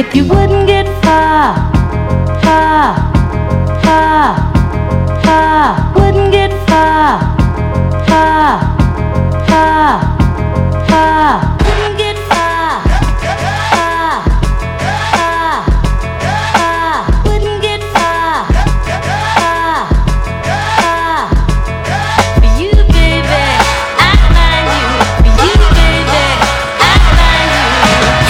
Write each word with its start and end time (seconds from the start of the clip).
if 0.00 0.16
you 0.16 0.24
wouldn't 0.24 0.59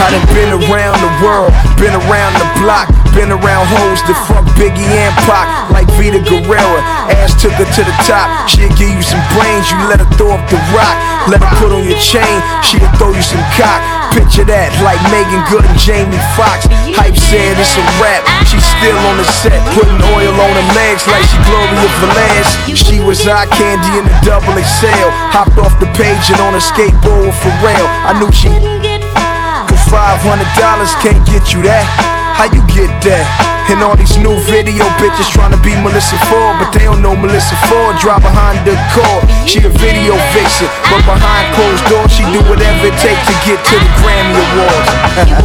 I 0.01 0.09
done 0.17 0.25
been 0.33 0.53
around 0.65 0.97
the 1.05 1.13
world, 1.21 1.53
been 1.77 1.93
around 1.93 2.33
the 2.41 2.49
block, 2.65 2.89
been 3.13 3.29
around 3.29 3.69
hoes 3.69 4.01
that 4.09 4.17
fuck 4.25 4.49
Biggie 4.57 4.89
and 4.97 5.13
Pac, 5.29 5.69
like 5.69 5.85
Vita 6.01 6.25
Guerrera. 6.25 6.81
Ass 7.21 7.37
took 7.37 7.53
her 7.61 7.69
to 7.69 7.83
the 7.85 7.97
top, 8.09 8.49
she'll 8.49 8.73
give 8.81 8.89
you 8.89 9.05
some 9.05 9.21
brains, 9.37 9.69
you 9.69 9.77
let 9.93 10.01
her 10.01 10.09
throw 10.17 10.33
up 10.33 10.45
the 10.49 10.57
rock. 10.73 10.97
Let 11.29 11.45
her 11.45 11.53
put 11.61 11.69
on 11.77 11.85
your 11.85 12.01
chain, 12.01 12.41
she'll 12.65 12.89
throw 12.97 13.13
you 13.13 13.21
some 13.21 13.45
cock. 13.61 13.85
Picture 14.17 14.49
that, 14.49 14.73
like 14.81 14.99
Megan 15.13 15.45
Good 15.53 15.69
and 15.69 15.77
Jamie 15.77 16.17
Foxx. 16.33 16.65
Hype 16.97 17.15
said 17.15 17.61
it's 17.61 17.77
a 17.77 17.85
rap, 18.01 18.25
she's 18.49 18.65
still 18.65 18.97
on 19.05 19.21
the 19.21 19.29
set, 19.29 19.61
putting 19.77 20.01
oil 20.17 20.33
on 20.33 20.53
her 20.57 20.69
legs 20.73 21.05
like 21.13 21.29
she 21.29 21.37
Gloria 21.45 21.89
Velez. 22.01 22.49
She 22.73 23.05
was 23.05 23.29
eye 23.29 23.47
candy 23.53 24.01
in 24.01 24.09
the 24.09 24.17
double 24.25 24.57
XL, 24.57 25.09
hopped 25.29 25.61
off 25.61 25.77
the 25.77 25.93
page 25.93 26.33
and 26.33 26.41
on 26.41 26.57
a 26.57 26.63
skateboard 26.65 27.37
for 27.37 27.53
real. 27.61 27.87
I 28.09 28.17
knew 28.17 28.33
she 28.33 28.49
Wouldn't 29.91 30.23
get 30.23 30.23
far. 30.23 30.23
Cause 30.23 30.23
five 30.23 30.23
hundred 30.23 30.51
dollars 30.59 30.93
can't 31.03 31.23
get 31.27 31.53
you 31.53 31.63
that. 31.67 31.85
How 32.39 32.47
you 32.51 32.63
get 32.71 32.91
that? 33.05 33.27
And 33.71 33.83
all 33.87 33.95
these 33.95 34.17
new 34.19 34.35
video 34.51 34.83
bitches 34.99 35.31
trying 35.31 35.55
to 35.55 35.61
be 35.63 35.75
Melissa 35.79 36.19
Ford, 36.27 36.59
but 36.59 36.75
they 36.75 36.87
don't 36.87 37.03
know 37.03 37.15
Melissa 37.15 37.55
Ford. 37.71 37.95
Drive 38.03 38.23
behind 38.23 38.63
the 38.67 38.75
core. 38.95 39.23
She 39.47 39.63
a 39.63 39.71
video 39.71 40.15
vixen, 40.35 40.67
but 40.91 41.03
behind 41.07 41.45
closed 41.55 41.85
doors, 41.87 42.11
she 42.11 42.25
do 42.35 42.43
whatever 42.51 42.91
it 42.91 42.97
takes 42.99 43.23
to 43.31 43.35
get 43.47 43.59
to 43.63 43.75
the 43.79 43.91
Grammy 44.03 44.35
Awards. 44.43 44.91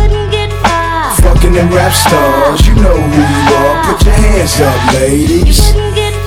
Wouldn't 0.02 0.32
get 0.34 0.50
far. 0.62 1.14
Fucking 1.22 1.54
them 1.54 1.70
rap 1.70 1.94
stars, 1.94 2.66
you 2.66 2.74
know 2.82 2.98
who 2.98 3.22
you 3.22 3.42
are. 3.54 3.76
Put 3.94 4.06
your 4.06 4.18
hands 4.18 4.58
up, 4.62 4.80
ladies. 4.98 5.74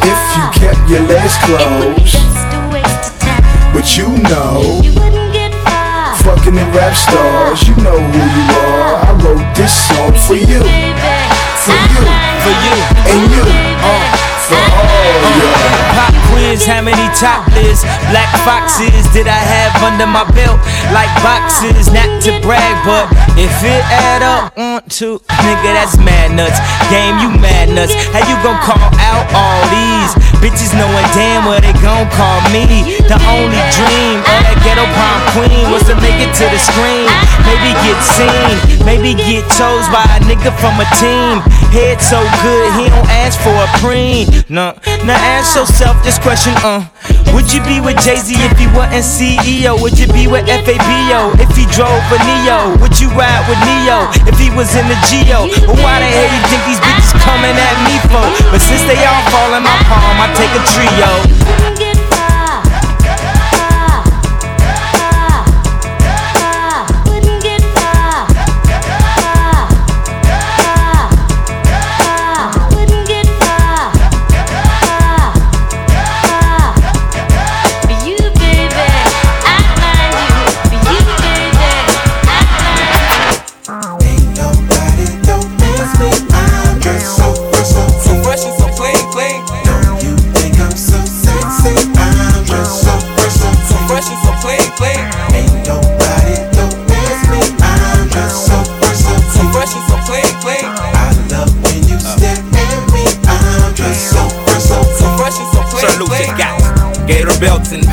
If 0.07 0.21
you 0.39 0.45
kept 0.55 0.83
your 0.91 1.03
legs 1.07 1.35
It 1.39 1.51
would 1.51 1.99
be 1.99 2.05
closed, 2.05 2.15
just 2.15 2.51
a 2.55 2.61
waste 2.71 3.11
of 3.11 3.19
time. 3.19 3.75
but 3.75 3.87
you 3.99 4.09
know. 4.31 5.28
Fucking 6.29 6.57
them 6.61 6.69
rap 6.77 6.93
stars, 6.93 7.67
you 7.67 7.75
know 7.81 7.97
who 7.97 8.21
you 8.21 8.45
are. 8.69 9.01
I 9.01 9.17
wrote 9.25 9.41
this 9.57 9.73
song 9.89 10.13
for 10.29 10.37
you, 10.37 10.61
for 11.65 11.73
you, 11.89 12.05
For 12.45 12.53
you. 12.53 12.77
and 13.09 13.33
you. 13.33 13.45
Pop 15.97 16.13
quiz, 16.29 16.67
how 16.69 16.83
many 16.85 17.09
topless 17.17 17.81
black 18.13 18.29
foxes 18.45 19.09
did 19.17 19.25
I 19.25 19.41
have 19.41 19.73
under 19.81 20.05
my 20.07 20.29
belt? 20.37 20.61
Like 20.93 21.09
boxes, 21.25 21.89
not 21.97 22.21
to 22.29 22.37
brag, 22.45 22.77
but 22.85 23.09
if 23.41 23.65
it 23.65 23.81
add 23.89 24.21
up, 24.21 24.55
mm. 24.55 24.68
One, 24.79 24.89
two, 24.89 25.19
nigga, 25.43 25.71
that's 25.75 25.99
mad 25.99 26.31
nuts. 26.35 26.59
Game, 26.91 27.19
you 27.19 27.31
mad 27.43 27.69
nuts. 27.75 27.95
How 28.15 28.23
you 28.23 28.37
gon' 28.47 28.59
call 28.63 28.79
out 28.79 29.27
all 29.35 29.63
these 29.75 30.11
bitches 30.39 30.71
knowing 30.79 31.07
damn 31.15 31.47
well 31.47 31.61
they 31.61 31.75
gon' 31.83 32.07
call 32.15 32.39
me? 32.55 32.87
The 33.11 33.19
only 33.27 33.63
dream 33.75 34.19
of 34.23 34.39
that 34.47 34.59
ghetto 34.63 34.87
prom 34.95 35.19
queen 35.35 35.67
was 35.75 35.83
to 35.91 35.95
make 35.99 36.19
it 36.23 36.31
to 36.39 36.47
the 36.47 36.61
screen. 36.61 37.11
Maybe 37.43 37.75
get 37.83 37.99
seen, 38.07 38.55
maybe 38.87 39.19
get 39.19 39.43
chose 39.59 39.87
by 39.91 40.07
a 40.15 40.19
nigga 40.23 40.55
from 40.63 40.79
a 40.79 40.87
team. 40.99 41.43
Head 41.75 41.99
so 42.01 42.23
good, 42.43 42.69
he 42.79 42.87
don't 42.89 43.11
ask 43.11 43.41
for 43.43 43.55
a 43.55 43.69
preen. 43.83 44.31
Nah, 44.49 44.79
now 45.03 45.19
ask 45.19 45.57
yourself 45.57 45.99
this 46.05 46.19
question, 46.19 46.55
uh. 46.63 46.87
Would 47.35 47.53
you 47.53 47.61
be 47.65 47.81
with 47.81 47.97
Jay 48.05 48.17
Z 48.17 48.35
if 48.37 48.59
he 48.59 48.67
wasn't 48.77 49.05
CEO? 49.05 49.81
Would 49.81 49.99
you 49.99 50.07
be 50.13 50.27
with 50.27 50.47
FABO 50.47 51.37
if 51.41 51.51
he 51.57 51.65
drove 51.73 52.03
a 52.13 52.19
Neo? 52.25 52.77
Would 52.81 53.01
you 53.01 53.09
ride 53.17 53.45
with 53.49 53.61
Neo 53.65 54.09
if 54.29 54.37
he 54.39 54.51
was 54.53 54.75
in 54.77 54.87
the 54.89 54.99
Geo? 55.09 55.49
Or 55.69 55.77
why 55.81 56.01
the 56.01 56.09
hell 56.09 56.29
you 56.29 56.41
think 56.49 56.63
these 56.69 56.81
bitches 56.81 57.13
coming 57.21 57.57
at 57.57 57.77
me 57.87 57.97
for? 58.13 58.25
But 58.53 58.61
since 58.61 58.83
they 58.85 59.01
all 59.05 59.23
fall 59.33 59.55
in 59.57 59.63
my 59.63 59.79
palm, 59.89 60.17
I 60.21 60.29
take 60.37 60.53
a 60.53 60.63
trio. 60.69 61.88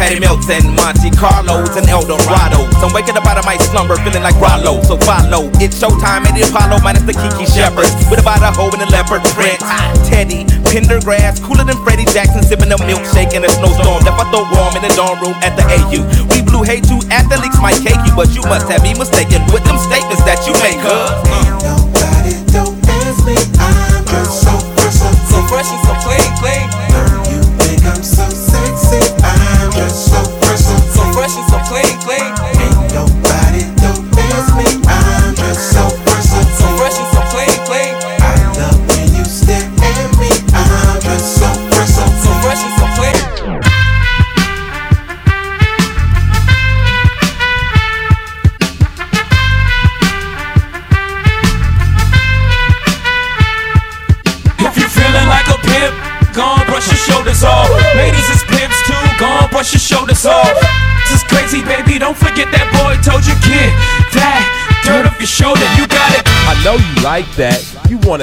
Patty 0.05 0.21
Melts 0.21 0.45
and 0.53 0.69
Monte 0.77 1.09
Carlos 1.17 1.73
and 1.73 1.89
Eldorados. 1.89 2.69
I'm 2.77 2.93
waking 2.93 3.17
up 3.17 3.25
out 3.25 3.41
of 3.41 3.45
my 3.49 3.57
slumber 3.57 3.97
feeling 4.05 4.21
like 4.21 4.37
Rollo. 4.37 4.77
So 4.85 5.01
follow. 5.01 5.49
It's 5.57 5.81
showtime 5.81 6.29
at 6.29 6.37
the 6.37 6.45
Apollo 6.45 6.85
minus 6.85 7.01
the 7.09 7.17
Kiki 7.17 7.49
Shepherds. 7.49 7.89
With 8.05 8.21
about 8.21 8.45
a 8.45 8.53
hoe 8.53 8.69
and 8.69 8.85
a 8.85 8.89
leopard 8.93 9.25
print. 9.33 9.57
Teddy, 10.05 10.45
Pendergrass, 10.69 11.41
cooler 11.41 11.65
than 11.65 11.81
Freddie 11.81 12.05
Jackson, 12.13 12.45
sipping 12.45 12.69
a 12.69 12.77
milkshake 12.85 13.33
in 13.33 13.41
a 13.41 13.49
snowstorm. 13.49 14.05
Left 14.05 14.21
I 14.21 14.29
throw 14.29 14.45
warm 14.53 14.77
in 14.77 14.85
the 14.85 14.93
dorm 14.93 15.17
room 15.25 15.33
at 15.41 15.57
the 15.57 15.65
AU. 15.73 16.05
We 16.29 16.45
blew 16.45 16.61
hay 16.61 16.85
to 16.85 17.01
athletes 17.09 17.57
cake 17.81 17.97
you, 18.05 18.13
but 18.13 18.29
you 18.37 18.45
must 18.45 18.69
have 18.69 18.85
me 18.85 18.93
mistaken 18.93 19.41
with 19.49 19.65
them 19.65 19.81
statements 19.81 20.21
that 20.29 20.37
you 20.45 20.53
make, 20.61 20.85
cuz. 20.85 20.93
Uh. 20.93 21.65
Nobody 21.65 22.45
don't 22.53 22.77
miss 22.77 23.25
me. 23.25 23.41
I'm 23.57 24.05
just 24.05 24.45
so 24.45 24.53
fresh, 24.77 25.01
so 25.01 25.09
So 25.33 25.37
fresh 25.49 25.65
and 25.65 25.81
so 25.81 26.04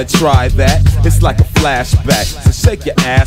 Wanna 0.03 0.17
try 0.17 0.47
that? 0.49 0.81
It's 1.05 1.21
like 1.21 1.39
a 1.39 1.43
flashback. 1.43 2.25
So 2.25 2.51
shake 2.51 2.85
your 2.85 2.95
ass 2.99 3.22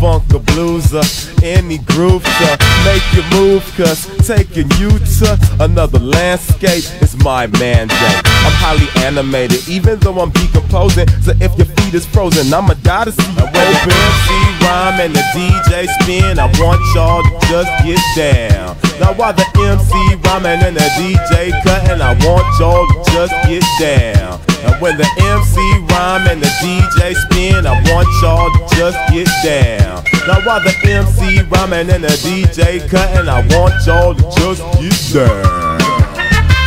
funk 0.00 0.24
a 0.32 0.38
blueser, 0.38 1.04
any 1.44 1.76
groove 1.78 2.24
to 2.24 2.48
make 2.88 3.04
you 3.12 3.22
move. 3.36 3.62
Cause 3.76 4.08
taking 4.26 4.68
you 4.80 4.90
to 5.20 5.38
another 5.60 5.98
landscape 5.98 6.84
is 7.02 7.14
my 7.22 7.46
mandate. 7.60 8.20
I'm 8.44 8.56
highly 8.56 8.88
animated, 9.04 9.68
even 9.68 9.98
though 10.00 10.18
I'm 10.18 10.30
decomposing. 10.30 11.06
So 11.20 11.32
if 11.40 11.52
your 11.58 11.66
feet 11.76 11.92
is 11.92 12.06
frozen, 12.06 12.52
I'ma 12.52 12.74
die 12.82 13.04
to 13.04 13.12
see 13.12 13.30
you 13.32 13.44
open. 13.44 13.60
MC 13.60 14.28
rhyme 14.64 15.00
and 15.04 15.14
the 15.14 15.24
DJ 15.36 15.86
spin. 16.00 16.38
I 16.38 16.46
want 16.58 16.80
y'all 16.94 17.22
to 17.22 17.46
just 17.52 17.70
get 17.84 18.00
down. 18.16 18.76
Now 18.98 19.12
while 19.12 19.34
the 19.34 19.44
MC 19.54 19.92
rhyming 20.24 20.64
and 20.64 20.76
the 20.76 20.88
DJ 20.96 21.52
cutting, 21.62 22.00
I 22.00 22.16
want 22.24 22.46
y'all 22.58 22.86
to 22.88 23.10
just 23.12 23.34
get 23.46 23.64
down. 23.78 24.40
And 24.64 24.80
when 24.80 24.96
the 24.96 25.08
MC 25.18 25.56
rhyme 25.88 26.28
and 26.28 26.42
the 26.42 26.50
DJ 26.60 27.14
spin, 27.14 27.66
I 27.66 27.80
want 27.92 28.08
y'all 28.20 28.50
to 28.52 28.76
just 28.76 28.98
get 29.12 29.28
down. 29.42 30.04
Now 30.28 30.40
while 30.44 30.60
the 30.60 30.74
MC 30.84 31.42
rhyming 31.48 31.90
and 31.90 32.04
the 32.04 32.12
DJ 32.20 32.86
cutting, 32.88 33.28
I 33.28 33.40
want 33.56 33.74
y'all 33.86 34.14
to 34.14 34.22
just 34.38 34.60
get 34.76 35.24
down. 35.24 35.80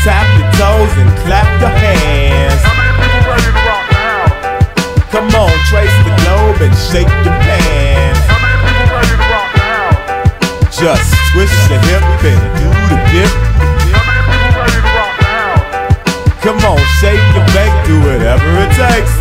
Tap 0.04 0.26
your 0.36 0.50
toes 0.58 0.94
and 0.98 1.10
clap 1.24 1.48
your 1.62 1.70
hands. 1.70 2.62
Come 5.14 5.30
on, 5.38 5.54
trace 5.70 5.94
the 6.04 6.12
globe 6.26 6.60
and 6.66 6.76
shake 6.76 7.14
your 7.24 7.38
pants. 7.46 8.20
Just 10.74 11.14
twist 11.32 11.54
your 11.70 11.80
hip 11.86 12.04
and 12.26 12.42
do 12.58 12.68
the 12.90 12.98
dip. 13.14 13.32
Come 16.42 16.60
on, 16.66 16.82
shake 17.00 17.24
whatever 18.34 18.62
it 18.62 18.72
takes. 18.76 19.14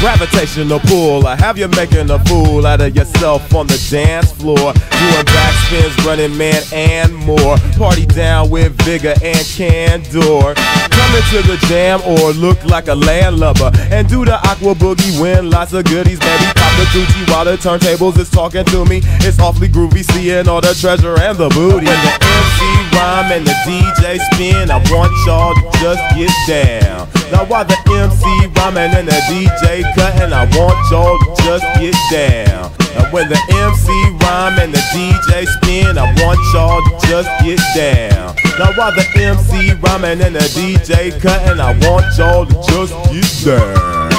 Gravitational 0.00 0.78
pull, 0.80 1.26
I 1.26 1.36
have 1.36 1.56
you 1.58 1.68
making 1.68 2.10
a 2.10 2.18
fool 2.26 2.66
out 2.66 2.80
of 2.80 2.94
yourself 2.94 3.52
on 3.54 3.66
the 3.66 3.88
dance 3.90 4.30
floor. 4.32 4.56
Doing 4.56 5.24
backspins, 5.24 6.04
running 6.04 6.36
man, 6.36 6.62
and 6.72 7.14
more. 7.14 7.56
Party 7.78 8.04
down 8.06 8.50
with 8.50 8.72
vigor 8.82 9.14
and 9.22 9.46
candor. 9.46 10.54
Coming 10.54 11.24
to 11.30 11.42
the 11.48 11.58
jam 11.66 12.00
or 12.02 12.32
look 12.32 12.62
like 12.64 12.88
a 12.88 12.94
landlubber. 12.94 13.70
And 13.90 14.06
do 14.06 14.24
the 14.24 14.34
aqua 14.34 14.74
boogie, 14.74 15.20
win 15.20 15.50
lots 15.50 15.72
of 15.72 15.84
goodies, 15.86 16.20
baby. 16.20 16.44
Pop 16.54 16.76
the 16.76 16.84
Gucci 16.92 17.30
while 17.30 17.44
the 17.46 17.56
turntables 17.56 18.18
is 18.18 18.30
talking 18.30 18.64
to 18.66 18.84
me. 18.84 19.00
It's 19.24 19.40
awfully 19.40 19.68
groovy, 19.68 20.04
seeing 20.12 20.46
all 20.46 20.60
the 20.60 20.74
treasure 20.74 21.18
and 21.18 21.38
the 21.38 21.48
booty. 21.48 21.86
And 21.88 22.02
the 22.04 22.12
MC 22.20 22.75
rhyme 22.96 23.30
and 23.32 23.46
the 23.46 23.52
DJ 23.68 24.18
spin, 24.32 24.70
I 24.70 24.80
want 24.90 25.12
y'all 25.28 25.54
to 25.54 25.64
just 25.78 26.02
get 26.16 26.32
down. 26.48 27.08
Now 27.30 27.44
while 27.44 27.64
the 27.64 27.76
MC 27.86 28.24
rhyming 28.56 28.92
and 28.96 29.06
the 29.08 29.20
DJ 29.28 29.84
cutting, 29.94 30.32
I 30.32 30.44
want 30.56 30.76
y'all 30.90 31.18
to 31.20 31.28
just 31.44 31.66
get 31.78 31.94
down. 32.10 32.72
And 32.96 33.12
when 33.12 33.28
the 33.28 33.40
MC 33.52 33.92
rhyme 34.24 34.58
and 34.58 34.72
the 34.72 34.82
DJ 34.96 35.46
spin, 35.46 35.98
I 35.98 36.08
want 36.24 36.40
y'all 36.52 36.80
to 36.80 37.06
just 37.06 37.28
get 37.44 37.60
down. 37.76 38.34
Now 38.58 38.72
while 38.72 38.92
the 38.92 39.04
MC 39.14 39.76
rhyming 39.84 40.22
and 40.24 40.34
the 40.34 40.46
DJ 40.56 41.12
cutting, 41.20 41.60
I 41.60 41.76
want 41.84 42.06
y'all 42.16 42.46
to 42.46 42.54
just 42.72 42.92
get 43.12 43.28
down. 43.44 44.10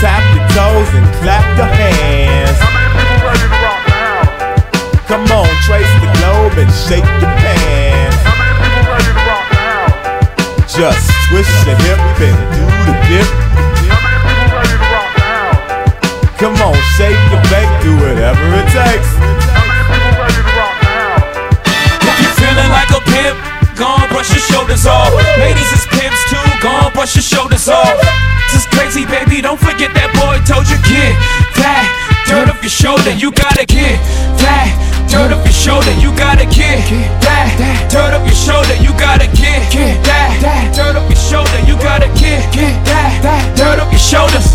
Tap 0.00 0.22
your 0.34 0.46
toes 0.50 0.90
and 0.98 1.06
clap 1.22 1.46
your 1.56 1.70
hands. 1.70 2.58
Come 5.06 5.24
on, 5.30 5.46
trace 5.62 5.94
the 6.00 6.10
globe 6.18 6.58
and 6.58 6.72
shake 6.88 7.04
your 7.20 7.30
pants. 7.38 7.83
Just 10.74 11.06
twist 11.30 11.54
your 11.70 11.78
hip 11.86 12.02
and 12.18 12.34
do 12.50 12.66
the 12.82 12.94
dip. 13.06 13.28
Come 16.34 16.58
on, 16.66 16.74
shake 16.98 17.14
and 17.14 17.46
bake, 17.46 17.70
do 17.78 17.94
whatever 18.02 18.42
it 18.58 18.66
takes. 18.74 19.06
If 22.02 22.16
you 22.18 22.30
feeling 22.42 22.70
like 22.74 22.90
a 22.90 22.98
pimp, 23.06 23.38
gon' 23.78 24.02
brush 24.10 24.34
your 24.34 24.42
shoulders 24.50 24.84
off. 24.84 25.14
Ladies 25.38 25.70
is 25.70 25.86
pimps 25.94 26.18
too, 26.26 26.42
gon' 26.58 26.90
brush 26.92 27.14
your 27.14 27.22
shoulders 27.22 27.68
off. 27.68 27.94
This 28.50 28.66
is 28.66 28.66
crazy, 28.74 29.06
baby. 29.06 29.40
Don't 29.40 29.60
forget 29.60 29.94
that 29.94 30.10
boy 30.18 30.42
told 30.42 30.66
you 30.66 30.74
get 30.90 31.14
that 31.54 31.86
dirt 32.26 32.50
off 32.50 32.58
your 32.66 32.74
shoulder. 32.74 33.14
You 33.14 33.30
gotta 33.30 33.64
get 33.64 34.02
that 34.42 34.74
dirt 35.06 35.30
off 35.30 35.46
your 35.46 35.54
shoulder. 35.54 35.94
You 36.02 36.10
gotta 36.18 36.50
get 36.50 36.82
that 37.22 37.54
dirt 37.94 38.10
off 38.10 38.26
your 38.26 38.34
shoulder. 38.34 38.74
You 38.82 38.90
gotta 38.98 39.30
get 39.38 39.70
that 40.02 40.13
get 42.54 42.74
that 42.86 43.18
that 43.26 43.44
dirt 43.58 43.82
off 43.82 43.90
your 43.90 43.98
shoulders. 43.98 44.54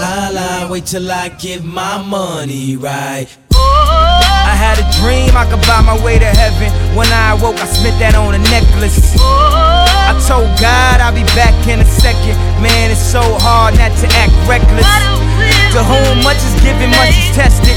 La 0.00 0.28
la, 0.28 0.68
wait 0.70 0.84
till 0.86 1.10
I 1.10 1.28
get 1.28 1.64
my 1.64 2.02
money 2.02 2.76
right. 2.76 3.26
I 3.52 4.54
had 4.56 4.76
a 4.80 4.86
dream 5.00 5.36
I 5.36 5.48
could 5.48 5.62
buy 5.64 5.80
my 5.80 5.96
way 6.04 6.18
to 6.18 6.26
heaven. 6.26 6.68
When 6.96 7.08
I 7.08 7.36
awoke, 7.38 7.56
I 7.60 7.66
spent 7.66 7.96
that 8.00 8.14
on 8.16 8.34
a 8.34 8.42
necklace. 8.52 9.16
I 9.20 10.12
told 10.26 10.48
God 10.58 11.00
I'll 11.00 11.14
be 11.14 11.24
back 11.38 11.54
in 11.68 11.80
a 11.80 11.88
second. 11.88 12.36
Man, 12.60 12.90
it's 12.90 13.00
so 13.00 13.22
hard 13.40 13.78
not 13.78 13.92
to 14.02 14.06
act 14.18 14.34
reckless. 14.48 14.88
To 15.76 15.80
whom 15.86 16.24
much 16.26 16.42
is 16.42 16.56
given, 16.66 16.90
much 16.90 17.14
is 17.14 17.30
tested. 17.36 17.76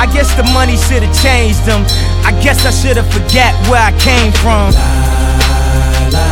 I 0.00 0.06
guess 0.06 0.32
the 0.32 0.44
money 0.56 0.80
should've 0.80 1.12
changed 1.20 1.60
them. 1.68 1.84
I 2.24 2.32
guess 2.40 2.64
I 2.64 2.72
should've 2.72 3.04
forgot 3.12 3.52
where 3.68 3.84
I 3.84 3.92
came 4.00 4.32
from. 4.40 4.72
La 4.72 4.88
la 6.08 6.24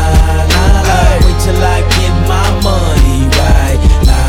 la 0.49 0.65
la 0.89 1.01
Wait 1.21 1.37
till 1.45 1.61
I 1.61 1.85
get 1.93 2.15
my 2.25 2.49
money 2.65 3.29
right. 3.29 3.77
La 4.09 4.25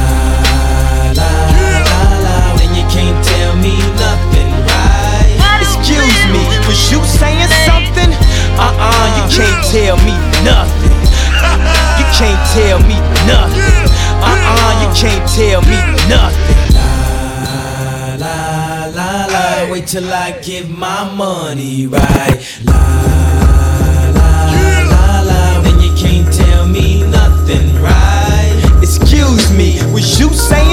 la 1.15 1.31
la 1.88 2.03
la. 2.19 2.36
Then 2.59 2.75
you 2.75 2.83
can't 2.91 3.15
tell 3.24 3.56
me 3.63 3.80
nothing, 3.95 4.51
right? 4.75 5.39
Excuse 5.63 6.19
me, 6.35 6.44
was 6.68 6.92
you 6.92 7.00
saying 7.07 7.47
something? 7.63 8.12
Uh-uh, 8.59 9.07
you 9.15 9.24
can't 9.39 9.63
tell 9.71 9.95
me 10.03 10.19
nothing. 10.44 11.00
You 11.95 12.06
can't 12.12 12.44
tell 12.51 12.83
me 12.83 13.00
nothing. 13.24 13.88
Uh-uh, 14.19 14.83
you 14.83 14.89
can't 15.00 15.24
tell 15.31 15.63
me 15.63 15.80
nothing. 16.12 16.69
Wait 19.80 19.88
till 19.88 20.12
I 20.12 20.31
get 20.42 20.70
my 20.70 21.10
money 21.16 21.88
right. 21.88 22.38
La 22.66 22.74
la 24.18 24.44
la 24.92 25.22
la. 25.22 25.62
Then 25.62 25.80
you 25.80 25.94
can't 25.96 26.28
tell 26.34 26.68
me 26.68 27.04
nothing, 27.10 27.74
right? 27.81 28.60
Excuse 28.81 29.54
me, 29.54 29.80
was 29.94 30.19
you 30.19 30.33
saying 30.33 30.69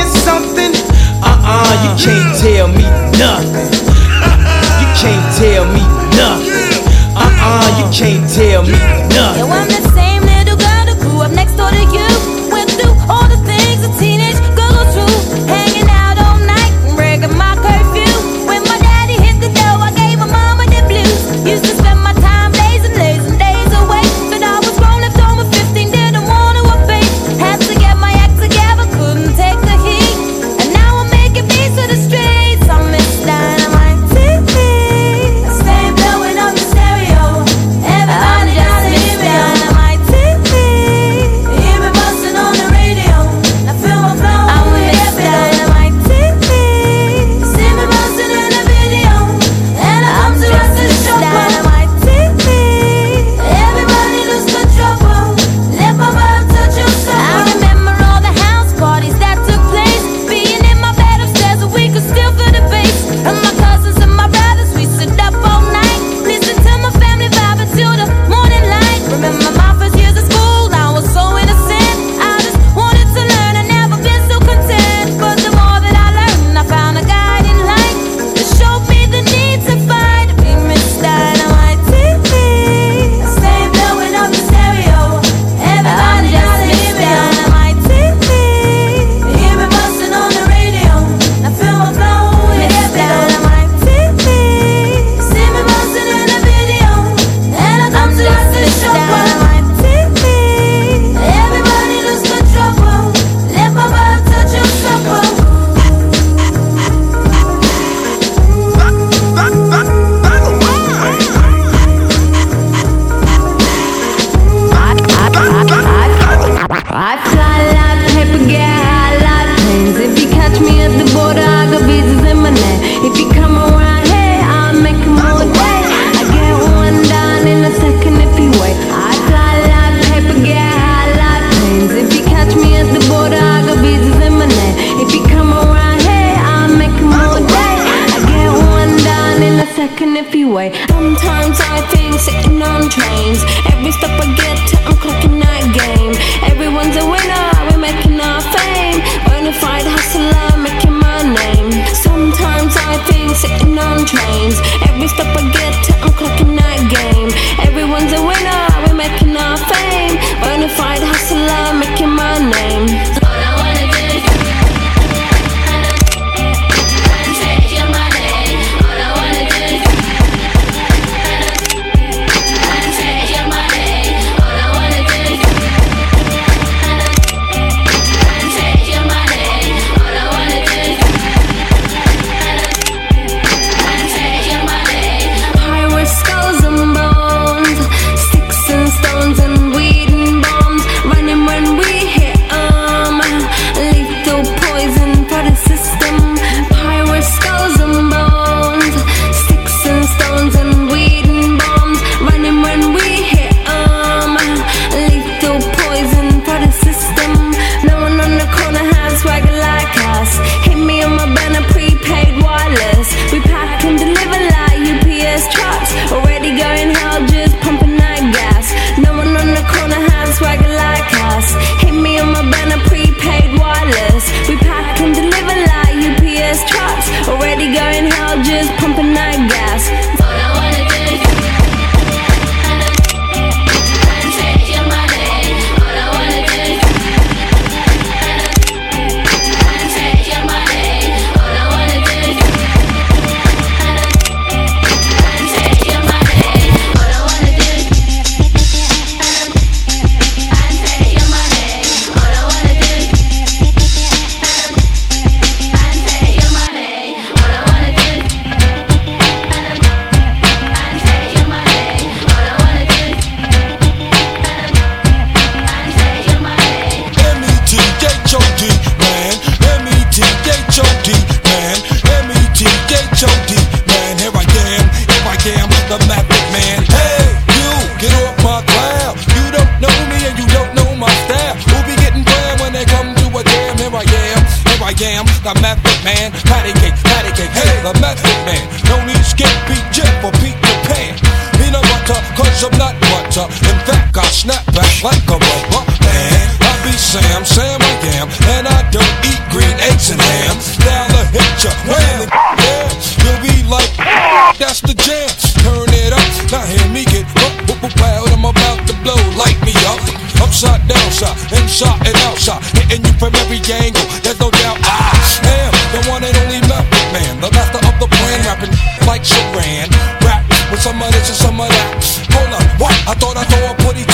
evil, 313.97 314.21
there's 314.23 314.41
no 314.41 314.50
doubt 314.50 314.79
I 314.85 315.17
am 315.49 315.73
the 315.93 316.00
one 316.11 316.23
and 316.25 316.37
only 316.45 316.61
method 316.69 316.97
man, 317.12 317.41
the 317.41 317.50
master 317.50 317.81
of 317.81 317.95
the 317.99 318.09
brand, 318.09 318.45
rapping 318.47 318.73
like 319.07 319.23
Sharan. 319.23 319.88
Rap 320.25 320.45
with 320.71 320.81
some 320.81 321.00
of 321.03 321.11
this 321.12 321.29
and 321.29 321.38
some 321.38 321.61
of 321.61 321.69
that. 321.69 321.88
Hold 322.33 322.53
up, 322.53 322.67
what? 322.81 322.95
I 323.07 323.15
thought 323.15 323.37
I 323.37 323.45
saw 323.47 323.73
a 323.73 323.75
pretty 323.83 324.06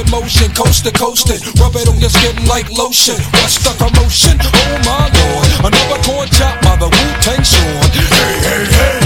in 0.00 0.10
motion, 0.10 0.50
coast 0.52 0.84
to 0.84 0.92
coasting. 0.92 1.40
Rub 1.60 1.74
it 1.76 1.88
on 1.88 1.98
your 2.00 2.10
skin 2.10 2.46
like 2.46 2.70
lotion. 2.70 3.16
What's 3.40 3.58
the 3.58 3.72
commotion? 3.76 4.38
Oh 4.40 4.78
my 4.84 5.04
lord, 5.12 5.72
another 5.72 6.00
corn 6.02 6.28
chop 6.28 6.60
by 6.62 6.76
the 6.76 6.88
Wu 6.88 7.04
Tang 7.20 7.44
Sword. 7.44 7.90
Hey, 7.92 8.38
hey, 8.40 8.64
hey. 8.64 8.99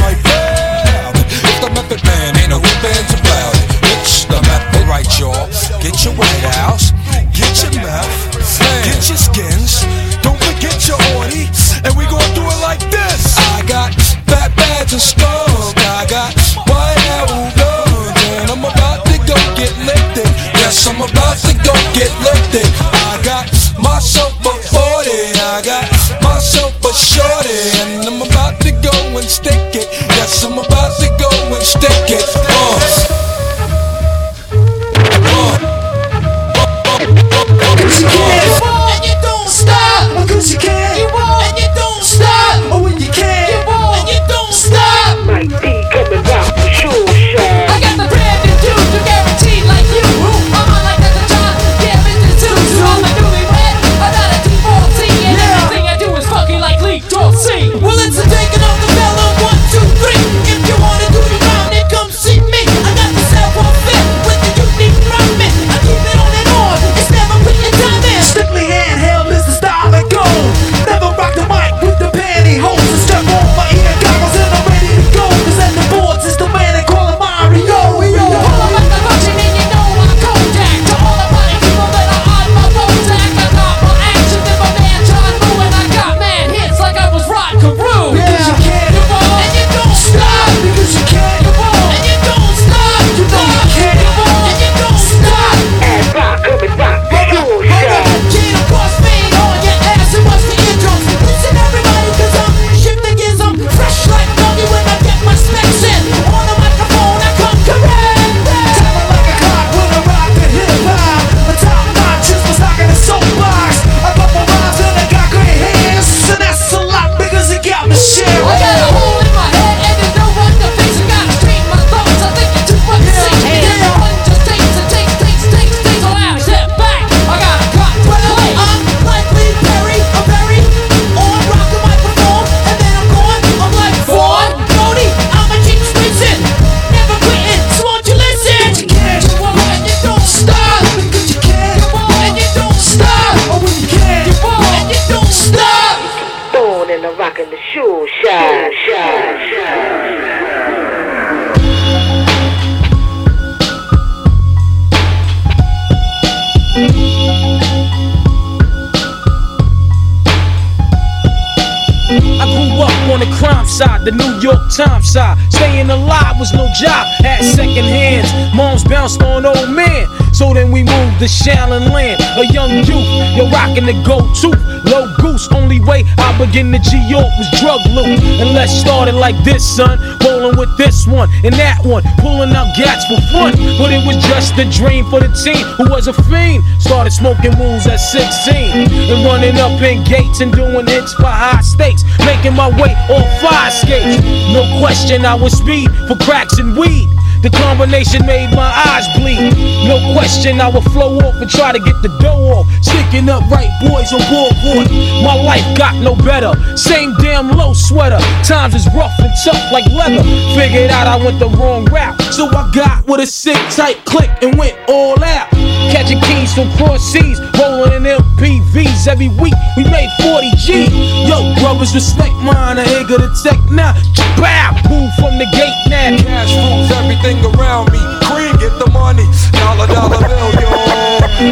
I 162.19 162.45
grew 162.51 162.83
up 162.83 162.95
on 163.13 163.21
the 163.21 163.31
crime 163.39 163.67
side, 163.67 164.05
the 164.05 164.13
New 164.13 164.41
York 164.41 164.61
Times 164.75 165.11
side. 165.11 165.39
Staying 165.53 165.91
alive 165.91 166.39
was 166.39 166.53
no 166.53 166.67
job, 166.75 167.07
had 167.23 167.43
second 167.43 167.87
hands. 167.87 168.29
Moms 168.55 168.85
bounced 168.85 169.23
on 169.23 169.47
old 169.47 169.71
men. 169.71 170.07
So 170.35 170.53
then 170.53 170.73
we 170.73 170.83
moved 170.83 171.21
to 171.21 171.29
Shallon 171.31 171.95
Land, 171.95 172.21
a 172.21 172.45
young 172.53 172.83
youth. 172.83 173.07
You're 173.39 173.51
rocking 173.51 173.87
the 173.87 173.95
go 174.03 174.19
to 174.43 174.51
low 174.91 175.07
goose. 175.23 175.47
Only 175.55 175.79
way 175.81 176.03
I 176.19 176.37
begin 176.37 176.73
to 176.73 176.81
G 176.81 176.99
York 177.07 177.31
was 177.39 177.49
drug 177.61 177.81
loot. 177.95 178.19
And 178.43 178.51
let's 178.53 178.73
start 178.73 179.09
it 179.09 179.15
like 179.15 179.37
this, 179.45 179.63
son. 179.65 179.99
Rolling 180.27 180.34
with 180.65 180.77
this 180.77 181.07
one 181.07 181.29
and 181.45 181.55
that 181.55 181.85
one, 181.85 182.03
pulling 182.19 182.53
out 182.57 182.75
gats 182.77 183.05
for 183.07 183.21
fun. 183.33 183.53
But 183.77 183.93
it 183.93 184.05
was 184.07 184.17
just 184.25 184.57
a 184.59 184.65
dream 184.71 185.05
for 185.11 185.21
the 185.21 185.29
team 185.45 185.61
who 185.77 185.89
was 185.91 186.09
a 186.09 186.13
fiend. 186.13 186.65
Started 186.81 187.13
smoking 187.13 187.53
moons 187.59 187.87
at 187.87 187.97
16 187.97 189.13
and 189.13 189.25
running 189.25 189.57
up 189.61 189.81
in 189.83 190.05
gates 190.05 190.41
and 190.41 190.53
doing 190.53 190.87
hits 190.87 191.13
for 191.15 191.29
high 191.29 191.61
stakes. 191.61 192.05
Making 192.25 192.55
my 192.55 192.69
way 192.81 192.97
on 193.13 193.25
fire 193.41 193.71
skates. 193.71 194.23
No 194.53 194.65
question, 194.81 195.25
I 195.25 195.35
was 195.35 195.57
speed 195.57 195.91
for 196.09 196.17
cracks 196.25 196.59
and 196.59 196.77
weed. 196.77 197.09
The 197.45 197.51
combination 197.51 198.25
made 198.25 198.49
my 198.57 198.73
eyes 198.89 199.05
bleed. 199.21 199.53
No 199.87 200.01
question, 200.17 200.63
I 200.63 200.69
would 200.69 200.83
flow 200.97 201.19
off 201.19 201.35
and 201.43 201.51
try 201.51 201.73
to 201.73 201.79
get 201.79 202.01
the 202.01 202.09
dough 202.19 202.57
off. 202.57 202.67
Sticking 202.81 203.29
up 203.29 203.45
right 203.51 203.69
boys 203.85 204.11
on 204.17 204.25
board. 204.33 204.89
My 205.21 205.37
life 205.37 205.77
got 205.77 205.95
no 205.97 206.17
better. 206.17 206.55
Same 206.75 207.15
damn 207.21 207.51
low 207.51 207.75
sweater. 207.75 208.19
Times 208.45 208.75
is 208.75 208.89
rough 208.97 209.13
and 209.19 209.31
tough 209.45 209.61
like 209.71 209.85
leather. 209.93 210.25
Figured 210.57 210.91
out 210.91 211.07
I 211.07 211.23
went 211.23 211.39
the 211.39 211.51
wrong 211.51 211.85
route. 211.93 212.19
So 212.33 212.47
I 212.47 212.71
got 212.75 213.07
with 213.07 213.21
a 213.21 213.27
sick 213.27 213.61
tight 213.77 214.03
click 214.07 214.31
and 214.41 214.57
went 214.57 214.79
all 214.89 215.23
out. 215.23 215.53
Catching 215.91 216.21
keys 216.21 216.53
from 216.55 216.71
cross 216.77 217.03
seas, 217.03 217.41
rolling 217.59 217.93
in 217.93 218.05
MPVs 218.05 219.07
every 219.09 219.29
week. 219.29 219.55
We 219.77 219.85
made 219.85 220.11
40 220.23 220.51
G. 220.57 220.89
Yo, 221.29 221.55
brothers, 221.61 221.95
respect 221.95 222.35
mine. 222.43 222.79
I 222.79 222.85
ain't 222.85 223.09
gonna 223.09 223.31
tech 223.43 223.59
now. 223.71 223.95
Bow, 224.37 224.77
move 224.91 225.11
from 225.19 225.39
the 225.39 225.47
gate 225.53 225.75
now. 225.89 226.17
Cash 226.19 226.53
rules 226.55 226.91
everything 226.93 227.39
around 227.55 227.93
me. 227.93 228.01
Cream 228.29 228.55
get 228.59 228.75
the 228.79 228.91
money. 228.91 229.25
Dollar, 229.53 229.87
dollar 229.87 230.21
bill, 230.21 230.51
yo. 230.61 230.69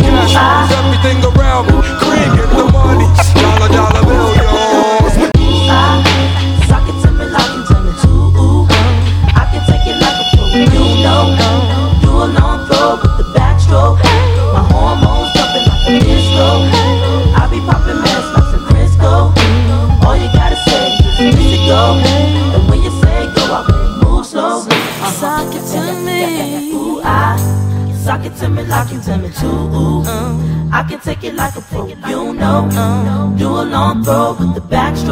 Cash 0.03 0.35
rules 0.37 0.73
everything 0.79 1.19
around 1.25 1.67
me. 1.71 1.79
Cream 2.03 2.31
get 2.37 2.51
the 2.53 2.67
money. 2.73 3.09
Dollar, 3.41 3.69
dollar 3.69 4.05
bill, 4.05 4.22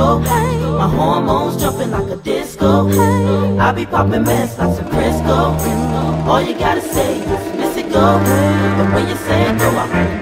My 0.01 0.89
hormones 0.89 1.61
jumping 1.61 1.91
like 1.91 2.09
a 2.11 2.17
disco. 2.17 2.89
I 3.59 3.71
be 3.73 3.85
popping 3.85 4.23
mess 4.23 4.59
like 4.59 4.75
some 4.75 4.87
Crisco. 4.87 6.27
All 6.27 6.41
you 6.41 6.59
gotta 6.59 6.81
say 6.81 7.21
is 7.21 7.57
miss 7.59 7.77
it 7.77 7.93
go. 7.93 8.01
And 8.01 8.95
when 8.95 9.09
you 9.09 9.17
say 9.17 9.59
go, 9.59 9.69
I 9.69 10.20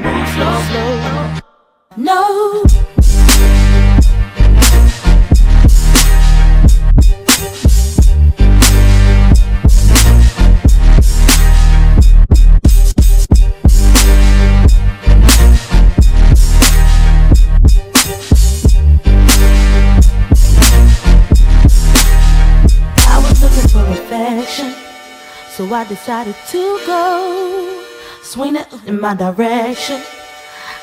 decided 26.09 26.37
to 26.49 26.81
go 26.87 27.85
swinging 28.23 28.65
in 28.87 28.99
my 28.99 29.15
direction. 29.15 30.01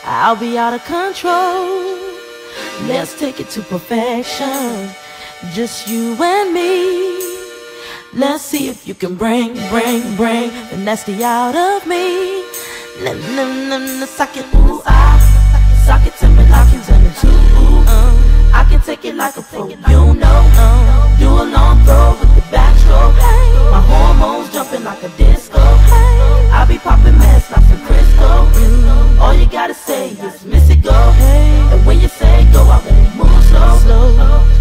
I'll 0.03 0.35
be 0.35 0.55
out 0.55 0.75
of 0.75 0.85
control. 0.85 1.65
Let's 2.85 3.17
take 3.19 3.39
it 3.39 3.49
to 3.57 3.63
perfection. 3.63 4.91
Just 5.51 5.87
you 5.89 6.15
and 6.21 6.53
me. 6.53 7.17
Let's 8.13 8.43
see 8.43 8.67
if 8.69 8.87
you 8.87 8.93
can 8.93 9.15
bring, 9.15 9.55
bring, 9.73 10.15
bring 10.15 10.51
the 10.69 10.77
nasty 10.77 11.23
out 11.23 11.55
of 11.55 11.87
me. 11.87 12.43
Let, 13.01 13.17
let, 13.33 13.49
let, 13.69 13.81
let's 13.81 14.11
suck 14.11 14.37
it, 14.37 14.45
ooh, 14.53 14.83
ah. 14.85 15.17
Suck 15.87 16.05
it 16.05 16.13
to 16.19 16.27
me 16.29 16.47
like 16.53 16.71
you 16.71 16.81
done 16.85 17.03
it 17.03 17.15
too. 17.17 18.53
I 18.53 18.63
can 18.69 18.79
take 18.81 19.03
it 19.05 19.15
like 19.15 19.35
a 19.37 19.41
pro, 19.41 19.69
you 19.69 19.77
know. 19.77 20.13
Uh, 20.21 21.17
Do 21.17 21.29
a 21.29 21.45
long 21.49 21.83
throw 21.83 22.24
disco. 22.85 23.71
My 23.71 23.81
hormones 23.81 24.53
jumping 24.53 24.83
like 24.83 25.03
a 25.03 25.09
disco. 25.17 25.59
I 25.59 26.65
be 26.67 26.77
popping 26.77 27.13
meds 27.13 27.51
like 27.51 27.65
some 27.65 27.81
Crisco. 27.85 28.51
Mm. 28.51 29.19
All 29.19 29.33
you 29.33 29.47
gotta 29.47 29.73
say 29.73 30.09
is 30.11 30.45
miss 30.45 30.69
it, 30.69 30.81
go. 30.81 30.91
And 30.91 31.85
when 31.85 31.99
you 31.99 32.07
say 32.07 32.47
go, 32.51 32.61
I 32.61 32.81
won't 32.85 33.15
move 33.15 33.43
slow. 33.45 34.54